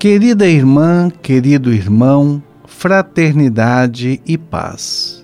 Querida 0.00 0.48
irmã, 0.48 1.10
querido 1.10 1.70
irmão, 1.70 2.42
fraternidade 2.64 4.18
e 4.26 4.38
paz. 4.38 5.22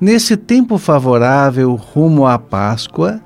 Nesse 0.00 0.36
tempo 0.36 0.78
favorável 0.78 1.76
rumo 1.76 2.26
à 2.26 2.36
Páscoa, 2.36 3.20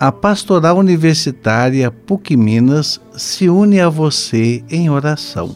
a 0.00 0.10
Pastoral 0.10 0.78
Universitária 0.78 1.90
PUC 1.90 2.38
Minas 2.38 2.98
se 3.14 3.50
une 3.50 3.82
a 3.82 3.90
você 3.90 4.64
em 4.70 4.88
oração. 4.88 5.54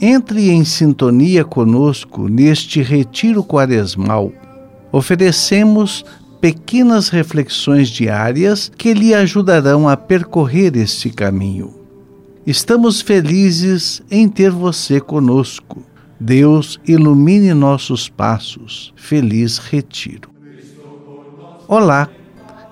Entre 0.00 0.48
em 0.48 0.64
sintonia 0.64 1.44
conosco 1.44 2.26
neste 2.26 2.80
retiro 2.80 3.44
quaresmal. 3.44 4.32
Oferecemos 4.90 6.06
pequenas 6.40 7.10
reflexões 7.10 7.90
diárias 7.90 8.72
que 8.78 8.94
lhe 8.94 9.12
ajudarão 9.12 9.86
a 9.86 9.94
percorrer 9.94 10.74
este 10.74 11.10
caminho. 11.10 11.77
Estamos 12.46 13.00
felizes 13.00 14.02
em 14.10 14.28
ter 14.28 14.50
você 14.50 15.00
conosco. 15.00 15.82
Deus 16.18 16.80
ilumine 16.86 17.52
nossos 17.52 18.08
passos. 18.08 18.92
Feliz 18.96 19.58
retiro. 19.58 20.30
Olá, 21.66 22.08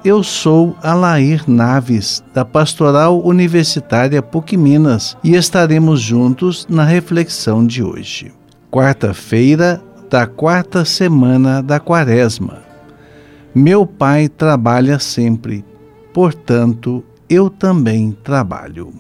eu 0.05 0.23
sou 0.23 0.77
Alair 0.83 1.43
Naves, 1.47 2.25
da 2.33 2.45
Pastoral 2.45 3.21
Universitária 3.23 4.23
PUC 4.23 4.57
Minas, 4.57 5.17
e 5.23 5.35
estaremos 5.35 6.01
juntos 6.01 6.67
na 6.71 6.85
reflexão 6.85 7.67
de 7.67 7.83
hoje. 7.83 8.33
Quarta-feira 8.71 9.83
da 10.09 10.27
quarta 10.27 10.85
semana 10.85 11.63
da 11.63 11.79
Quaresma. 11.79 12.63
Meu 13.55 13.85
pai 13.87 14.29
trabalha 14.29 14.99
sempre, 14.99 15.65
portanto, 16.13 17.05
eu 17.29 17.51
também 17.51 18.17
trabalho. 18.23 18.93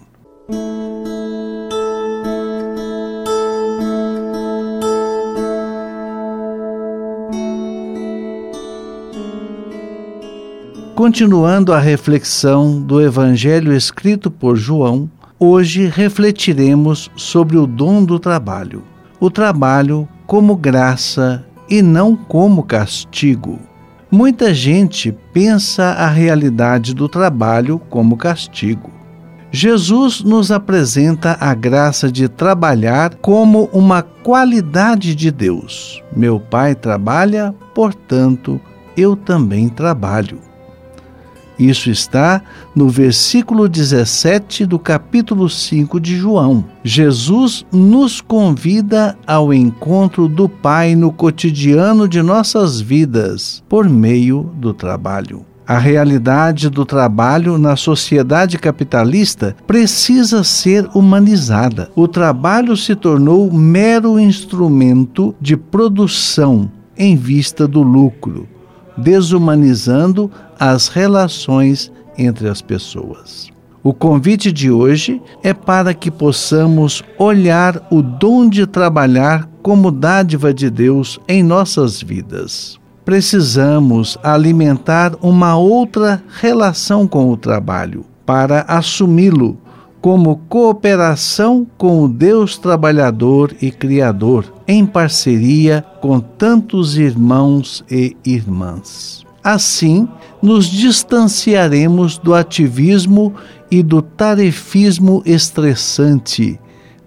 Continuando 10.96 11.74
a 11.74 11.78
reflexão 11.78 12.80
do 12.80 13.02
Evangelho 13.02 13.74
escrito 13.74 14.30
por 14.30 14.56
João, 14.56 15.10
hoje 15.38 15.86
refletiremos 15.86 17.10
sobre 17.14 17.58
o 17.58 17.66
dom 17.66 18.02
do 18.02 18.18
trabalho. 18.18 18.82
O 19.20 19.30
trabalho 19.30 20.08
como 20.26 20.56
graça 20.56 21.44
e 21.68 21.82
não 21.82 22.16
como 22.16 22.62
castigo. 22.62 23.58
Muita 24.10 24.54
gente 24.54 25.14
pensa 25.32 25.84
a 25.84 26.08
realidade 26.08 26.94
do 26.94 27.08
trabalho 27.08 27.78
como 27.90 28.16
castigo. 28.16 28.95
Jesus 29.58 30.22
nos 30.22 30.50
apresenta 30.50 31.34
a 31.40 31.54
graça 31.54 32.12
de 32.12 32.28
trabalhar 32.28 33.14
como 33.14 33.70
uma 33.72 34.02
qualidade 34.02 35.14
de 35.14 35.30
Deus. 35.30 36.02
Meu 36.14 36.38
Pai 36.38 36.74
trabalha, 36.74 37.54
portanto, 37.74 38.60
eu 38.94 39.16
também 39.16 39.70
trabalho. 39.70 40.40
Isso 41.58 41.88
está 41.88 42.42
no 42.74 42.90
versículo 42.90 43.66
17 43.66 44.66
do 44.66 44.78
capítulo 44.78 45.48
5 45.48 45.98
de 46.00 46.16
João. 46.16 46.62
Jesus 46.84 47.64
nos 47.72 48.20
convida 48.20 49.16
ao 49.26 49.54
encontro 49.54 50.28
do 50.28 50.50
Pai 50.50 50.94
no 50.94 51.10
cotidiano 51.10 52.06
de 52.06 52.20
nossas 52.20 52.78
vidas, 52.78 53.64
por 53.66 53.88
meio 53.88 54.50
do 54.56 54.74
trabalho. 54.74 55.46
A 55.66 55.78
realidade 55.78 56.70
do 56.70 56.84
trabalho 56.84 57.58
na 57.58 57.74
sociedade 57.74 58.56
capitalista 58.58 59.56
precisa 59.66 60.44
ser 60.44 60.88
humanizada. 60.94 61.90
O 61.96 62.06
trabalho 62.06 62.76
se 62.76 62.94
tornou 62.94 63.52
mero 63.52 64.18
instrumento 64.18 65.34
de 65.40 65.56
produção 65.56 66.70
em 66.96 67.16
vista 67.16 67.66
do 67.66 67.82
lucro 67.82 68.48
desumanizando 68.96 70.30
as 70.58 70.88
relações 70.88 71.92
entre 72.16 72.48
as 72.48 72.62
pessoas. 72.62 73.48
O 73.82 73.92
convite 73.92 74.50
de 74.50 74.70
hoje 74.70 75.22
é 75.42 75.54
para 75.54 75.94
que 75.94 76.10
possamos 76.10 77.04
olhar 77.18 77.86
o 77.90 78.02
dom 78.02 78.48
de 78.48 78.66
trabalhar 78.66 79.48
como 79.62 79.92
dádiva 79.92 80.52
de 80.52 80.70
Deus 80.70 81.20
em 81.28 81.42
nossas 81.42 82.02
vidas. 82.02 82.80
Precisamos 83.06 84.18
alimentar 84.20 85.14
uma 85.22 85.56
outra 85.56 86.20
relação 86.40 87.06
com 87.06 87.30
o 87.30 87.36
trabalho 87.36 88.04
para 88.26 88.62
assumi-lo 88.62 89.56
como 90.00 90.38
cooperação 90.48 91.64
com 91.78 92.02
o 92.02 92.08
Deus 92.08 92.58
trabalhador 92.58 93.54
e 93.62 93.70
criador, 93.70 94.52
em 94.66 94.84
parceria 94.84 95.86
com 96.00 96.18
tantos 96.18 96.96
irmãos 96.96 97.84
e 97.88 98.16
irmãs. 98.26 99.24
Assim, 99.40 100.08
nos 100.42 100.66
distanciaremos 100.66 102.18
do 102.18 102.34
ativismo 102.34 103.32
e 103.70 103.84
do 103.84 104.02
tarefismo 104.02 105.22
estressante 105.24 106.58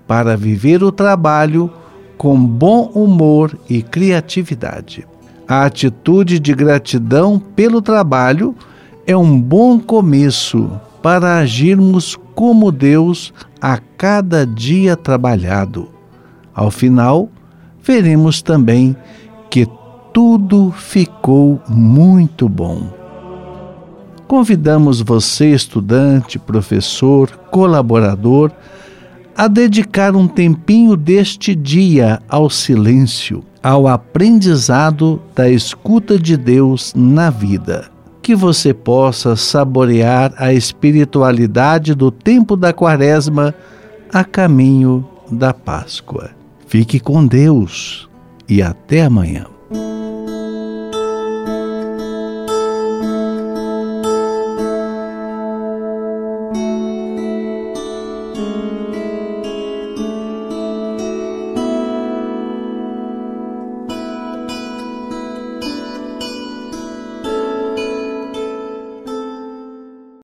para 0.08 0.38
viver 0.38 0.82
o 0.82 0.94
trabalho 0.94 1.70
com 2.18 2.42
bom 2.42 2.90
humor 2.96 3.60
e 3.70 3.82
criatividade. 3.82 5.06
A 5.50 5.66
atitude 5.66 6.40
de 6.40 6.54
gratidão 6.54 7.40
pelo 7.40 7.82
trabalho 7.82 8.54
é 9.08 9.18
um 9.18 9.42
bom 9.42 9.80
começo 9.80 10.70
para 11.02 11.38
agirmos 11.40 12.16
como 12.36 12.72
Deus 12.72 13.34
a 13.60 13.80
cada 13.98 14.46
dia 14.46 14.96
trabalhado. 14.96 15.90
Ao 16.54 16.70
final, 16.70 17.32
veremos 17.82 18.44
também 18.44 18.96
que 19.50 19.68
tudo 20.14 20.72
ficou 20.72 21.60
muito 21.68 22.48
bom. 22.48 22.94
Convidamos 24.28 25.02
você, 25.02 25.50
estudante, 25.50 26.38
professor, 26.38 27.32
colaborador, 27.50 28.52
a 29.36 29.48
dedicar 29.48 30.16
um 30.16 30.28
tempinho 30.28 30.96
deste 30.96 31.56
dia 31.56 32.22
ao 32.30 32.52
silêncio, 32.52 33.44
ao 33.62 33.88
aprendizado 33.88 35.22
da 35.36 35.50
escuta 35.50 36.18
de 36.18 36.38
Deus 36.38 36.94
na 36.96 37.30
vida 37.30 37.90
que 38.30 38.36
você 38.36 38.76
possa 38.76 39.36
saborear 39.36 40.32
a 40.38 40.54
espiritualidade 40.54 41.96
do 41.96 42.12
tempo 42.12 42.56
da 42.56 42.72
Quaresma 42.72 43.56
a 44.14 44.24
caminho 44.24 45.04
da 45.32 45.52
Páscoa. 45.52 46.30
Fique 46.68 47.00
com 47.00 47.26
Deus 47.26 48.08
e 48.48 48.62
até 48.62 49.02
amanhã. 49.02 49.48